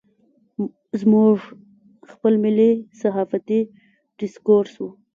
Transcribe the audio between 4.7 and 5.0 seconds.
و.